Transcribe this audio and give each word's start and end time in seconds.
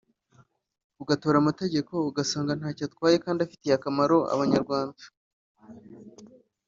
ugatora 1.01 1.35
amategeko 1.43 1.93
ugasanga 2.09 2.51
ntacyo 2.59 2.83
atwaye 2.89 3.15
kandi 3.23 3.39
afitiye 3.41 3.73
akamaro 3.75 4.17
Abanyarwanda 4.33 5.01